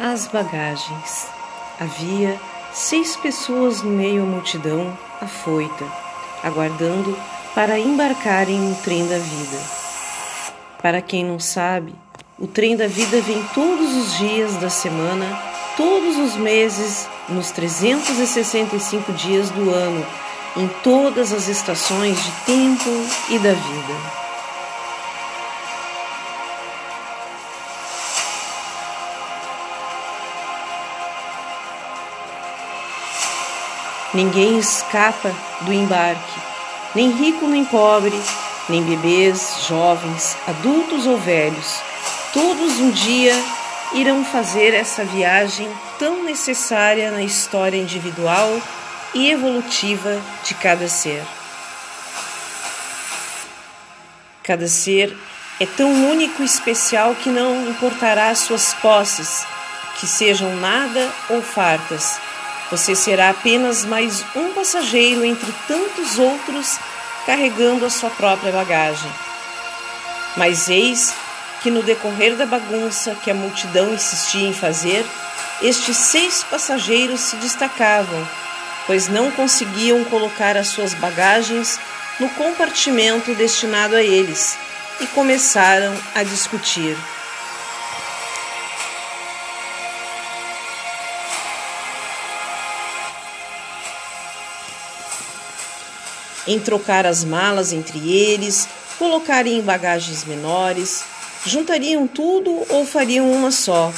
As 0.00 0.28
bagagens. 0.28 1.26
Havia 1.80 2.40
seis 2.72 3.16
pessoas 3.16 3.82
no 3.82 3.90
meio 3.90 4.22
da 4.22 4.30
multidão 4.30 4.96
afoita, 5.20 5.84
aguardando 6.40 7.18
para 7.52 7.80
embarcarem 7.80 8.60
no 8.60 8.76
trem 8.76 9.04
da 9.08 9.18
vida. 9.18 9.58
Para 10.80 11.02
quem 11.02 11.24
não 11.24 11.40
sabe, 11.40 11.92
o 12.38 12.46
trem 12.46 12.76
da 12.76 12.86
vida 12.86 13.20
vem 13.20 13.42
todos 13.52 13.96
os 13.96 14.16
dias 14.18 14.54
da 14.58 14.70
semana, 14.70 15.26
todos 15.76 16.16
os 16.16 16.36
meses, 16.36 17.08
nos 17.28 17.50
365 17.50 19.12
dias 19.14 19.50
do 19.50 19.68
ano, 19.68 20.06
em 20.56 20.68
todas 20.84 21.32
as 21.32 21.48
estações 21.48 22.16
de 22.22 22.30
tempo 22.46 22.90
e 23.30 23.38
da 23.40 23.52
vida. 23.52 24.27
Ninguém 34.14 34.58
escapa 34.58 35.34
do 35.60 35.72
embarque, 35.72 36.40
nem 36.94 37.10
rico 37.10 37.46
nem 37.46 37.62
pobre, 37.62 38.18
nem 38.66 38.82
bebês, 38.82 39.66
jovens, 39.68 40.34
adultos 40.46 41.06
ou 41.06 41.18
velhos. 41.18 41.80
Todos 42.32 42.78
um 42.78 42.90
dia 42.90 43.34
irão 43.92 44.24
fazer 44.24 44.72
essa 44.72 45.04
viagem 45.04 45.68
tão 45.98 46.24
necessária 46.24 47.10
na 47.10 47.22
história 47.22 47.76
individual 47.76 48.58
e 49.12 49.30
evolutiva 49.30 50.18
de 50.42 50.54
cada 50.54 50.88
ser. 50.88 51.22
Cada 54.42 54.68
ser 54.68 55.14
é 55.60 55.66
tão 55.66 55.90
único 56.10 56.42
e 56.42 56.46
especial 56.46 57.14
que 57.14 57.28
não 57.28 57.68
importará 57.68 58.34
suas 58.34 58.72
posses, 58.72 59.44
que 60.00 60.06
sejam 60.06 60.56
nada 60.56 61.12
ou 61.28 61.42
fartas 61.42 62.18
você 62.70 62.94
será 62.94 63.30
apenas 63.30 63.84
mais 63.84 64.24
um 64.36 64.52
passageiro 64.52 65.24
entre 65.24 65.52
tantos 65.66 66.18
outros 66.18 66.78
carregando 67.24 67.84
a 67.84 67.90
sua 67.90 68.10
própria 68.10 68.52
bagagem. 68.52 69.10
Mas 70.36 70.68
eis 70.68 71.14
que 71.62 71.70
no 71.70 71.82
decorrer 71.82 72.36
da 72.36 72.46
bagunça 72.46 73.16
que 73.22 73.30
a 73.30 73.34
multidão 73.34 73.92
insistia 73.92 74.48
em 74.48 74.52
fazer, 74.52 75.04
estes 75.60 75.96
seis 75.96 76.44
passageiros 76.44 77.20
se 77.20 77.36
destacavam, 77.36 78.26
pois 78.86 79.08
não 79.08 79.30
conseguiam 79.30 80.04
colocar 80.04 80.56
as 80.56 80.68
suas 80.68 80.94
bagagens 80.94 81.80
no 82.20 82.28
compartimento 82.30 83.34
destinado 83.34 83.96
a 83.96 84.02
eles 84.02 84.56
e 85.00 85.06
começaram 85.08 85.96
a 86.14 86.22
discutir. 86.22 86.96
Em 96.48 96.58
trocar 96.58 97.04
as 97.04 97.22
malas 97.22 97.72
entre 97.72 98.10
eles, 98.10 98.66
colocarem 98.98 99.58
em 99.58 99.62
bagagens 99.62 100.24
menores, 100.24 101.04
juntariam 101.44 102.08
tudo 102.08 102.64
ou 102.70 102.84
fariam 102.86 103.30
uma 103.30 103.50
só. 103.50 103.92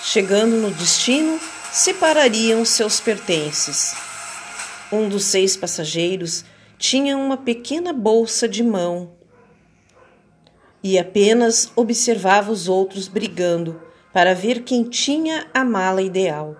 Chegando 0.00 0.56
no 0.56 0.70
destino, 0.70 1.40
separariam 1.72 2.64
seus 2.64 3.00
pertences. 3.00 3.94
Um 4.92 5.08
dos 5.08 5.24
seis 5.24 5.56
passageiros 5.56 6.44
tinha 6.78 7.16
uma 7.16 7.36
pequena 7.36 7.92
bolsa 7.92 8.48
de 8.48 8.62
mão 8.62 9.16
e 10.82 10.98
apenas 11.00 11.72
observava 11.74 12.52
os 12.52 12.68
outros 12.68 13.08
brigando 13.08 13.82
para 14.12 14.32
ver 14.32 14.62
quem 14.62 14.84
tinha 14.84 15.48
a 15.52 15.64
mala 15.64 16.00
ideal. 16.00 16.56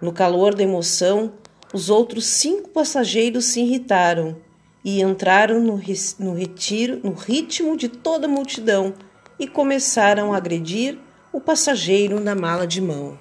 No 0.00 0.12
calor 0.12 0.54
da 0.54 0.62
emoção, 0.62 1.34
os 1.72 1.88
outros 1.88 2.26
cinco 2.26 2.68
passageiros 2.68 3.46
se 3.46 3.60
irritaram 3.60 4.36
e 4.84 5.00
entraram 5.00 5.60
no, 5.60 5.80
no 6.18 6.34
retiro, 6.34 7.00
no 7.02 7.12
ritmo 7.12 7.76
de 7.76 7.88
toda 7.88 8.26
a 8.26 8.30
multidão 8.30 8.94
e 9.38 9.46
começaram 9.46 10.32
a 10.32 10.36
agredir 10.36 10.98
o 11.32 11.40
passageiro 11.40 12.20
na 12.20 12.34
mala 12.34 12.66
de 12.66 12.80
mão. 12.80 13.18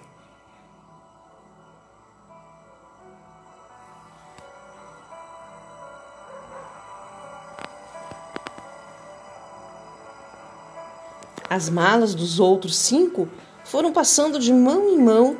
As 11.49 11.69
malas 11.69 12.15
dos 12.15 12.39
outros 12.39 12.77
cinco 12.77 13.27
foram 13.65 13.91
passando 13.91 14.39
de 14.39 14.53
mão 14.53 14.89
em 14.89 14.97
mão 14.97 15.37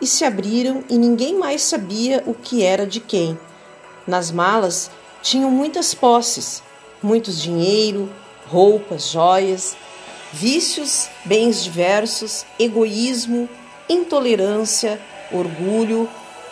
e 0.00 0.06
se 0.06 0.24
abriram 0.24 0.84
e 0.88 0.98
ninguém 0.98 1.38
mais 1.38 1.62
sabia 1.62 2.22
o 2.26 2.34
que 2.34 2.62
era 2.62 2.86
de 2.86 3.00
quem. 3.00 3.38
Nas 4.06 4.30
malas 4.30 4.90
tinham 5.22 5.50
muitas 5.50 5.94
posses, 5.94 6.62
muitos 7.02 7.40
dinheiro, 7.40 8.10
roupas, 8.46 9.08
joias, 9.08 9.76
vícios, 10.32 11.08
bens 11.24 11.62
diversos, 11.62 12.44
egoísmo, 12.58 13.48
intolerância, 13.88 15.00
orgulho, 15.32 16.08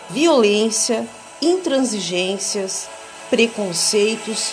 violência, 0.09 1.07
intransigências, 1.41 2.89
preconceitos, 3.29 4.53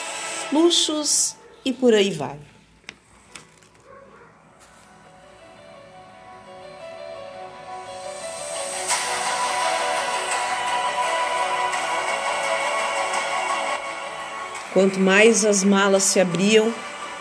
luxos 0.52 1.36
e 1.64 1.72
por 1.72 1.94
aí 1.94 2.12
vai. 2.12 2.49
Quanto 14.80 14.98
mais 14.98 15.44
as 15.44 15.62
malas 15.62 16.04
se 16.04 16.22
abriam, 16.22 16.74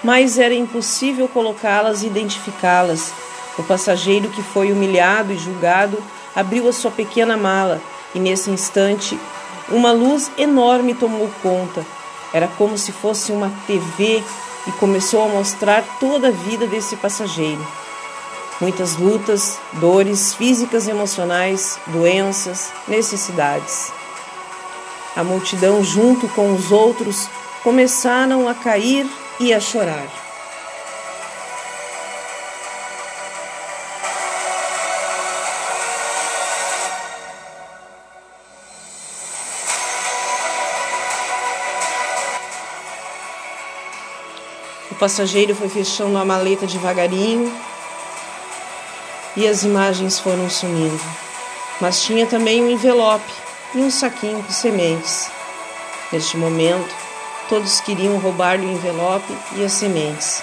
mais 0.05 0.39
era 0.39 0.55
impossível 0.55 1.27
colocá-las 1.27 2.05
e 2.05 2.07
identificá-las. 2.07 3.13
O 3.59 3.65
passageiro 3.65 4.29
que 4.29 4.45
foi 4.45 4.71
humilhado 4.71 5.33
e 5.33 5.37
julgado 5.37 5.99
abriu 6.37 6.69
a 6.69 6.73
sua 6.73 6.93
pequena 6.93 7.37
mala 7.37 7.83
e, 8.15 8.21
nesse 8.21 8.49
instante, 8.49 9.19
uma 9.71 9.91
luz 9.91 10.31
enorme 10.39 10.95
tomou 10.95 11.29
conta. 11.43 11.85
Era 12.33 12.47
como 12.47 12.79
se 12.79 12.93
fosse 12.93 13.33
uma 13.33 13.53
TV 13.67 14.23
e 14.65 14.73
começou 14.79 15.25
a 15.25 15.29
mostrar 15.29 15.83
toda 15.99 16.29
a 16.29 16.31
vida 16.31 16.65
desse 16.65 16.95
passageiro. 16.95 17.67
Muitas 18.61 18.95
lutas, 18.95 19.59
dores 19.73 20.33
físicas 20.33 20.87
e 20.87 20.93
emocionais, 20.93 21.77
doenças, 21.89 22.71
necessidades. 22.87 23.91
A 25.17 25.25
multidão, 25.25 25.83
junto 25.83 26.29
com 26.29 26.55
os 26.55 26.71
outros, 26.71 27.29
começaram 27.63 28.49
a 28.49 28.55
cair 28.55 29.07
e 29.41 29.53
a 29.53 29.61
chorar. 29.61 30.07
O 44.91 44.95
passageiro 44.95 45.55
foi 45.55 45.69
fechando 45.69 46.19
a 46.19 46.25
maleta 46.25 46.67
devagarinho 46.67 47.53
e 49.37 49.47
as 49.47 49.63
imagens 49.63 50.19
foram 50.19 50.51
sumindo. 50.51 51.01
Mas 51.81 52.03
tinha 52.03 52.27
também 52.27 52.63
um 52.63 52.71
envelope 52.71 53.33
e 53.75 53.79
um 53.79 53.91
saquinho 53.91 54.43
com 54.43 54.53
sementes. 54.53 55.31
Neste 56.11 56.37
momento, 56.37 57.08
todos 57.49 57.81
queriam 57.81 58.19
roubar-lhe 58.19 58.67
o 58.67 58.73
envelope 58.73 59.37
e 59.57 59.65
as 59.65 59.73
sementes. 59.73 60.43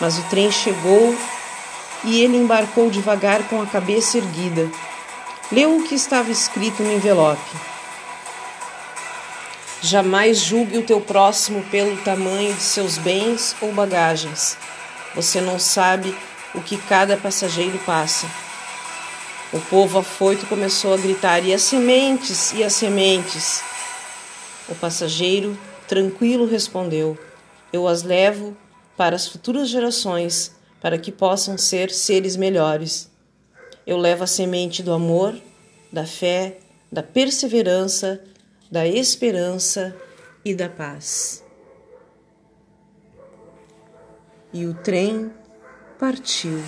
Mas 0.00 0.18
o 0.18 0.22
trem 0.24 0.50
chegou 0.50 1.14
e 2.04 2.22
ele 2.22 2.36
embarcou 2.36 2.90
devagar 2.90 3.42
com 3.48 3.60
a 3.60 3.66
cabeça 3.66 4.18
erguida. 4.18 4.70
Leu 5.52 5.76
o 5.76 5.82
que 5.82 5.94
estava 5.94 6.30
escrito 6.30 6.82
no 6.82 6.92
envelope. 6.92 7.56
Jamais 9.82 10.38
julgue 10.38 10.78
o 10.78 10.82
teu 10.82 11.00
próximo 11.00 11.62
pelo 11.70 11.96
tamanho 11.98 12.54
de 12.54 12.62
seus 12.62 12.98
bens 12.98 13.56
ou 13.60 13.72
bagagens. 13.72 14.56
Você 15.14 15.40
não 15.40 15.58
sabe 15.58 16.16
o 16.54 16.60
que 16.60 16.76
cada 16.76 17.16
passageiro 17.16 17.78
passa. 17.86 18.26
O 19.52 19.58
povo 19.58 19.98
afoito 19.98 20.46
começou 20.46 20.94
a 20.94 20.96
gritar: 20.96 21.44
e 21.44 21.52
as 21.52 21.62
sementes, 21.62 22.52
e 22.52 22.62
as 22.62 22.74
sementes. 22.74 23.62
O 24.68 24.74
passageiro, 24.74 25.58
tranquilo, 25.90 26.46
respondeu: 26.46 27.18
Eu 27.72 27.88
as 27.88 28.04
levo 28.04 28.56
para 28.96 29.16
as 29.16 29.26
futuras 29.26 29.68
gerações, 29.68 30.54
para 30.80 30.96
que 30.96 31.10
possam 31.10 31.58
ser 31.58 31.90
seres 31.90 32.36
melhores. 32.36 33.10
Eu 33.84 33.96
levo 33.96 34.22
a 34.22 34.26
semente 34.28 34.84
do 34.84 34.92
amor, 34.92 35.34
da 35.92 36.06
fé, 36.06 36.58
da 36.92 37.02
perseverança, 37.02 38.22
da 38.70 38.86
esperança 38.86 39.96
e 40.44 40.54
da 40.54 40.68
paz. 40.68 41.42
E 44.52 44.66
o 44.66 44.74
trem 44.74 45.32
partiu. 45.98 46.62